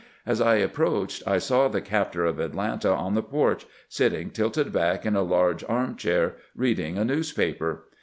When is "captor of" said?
1.79-2.39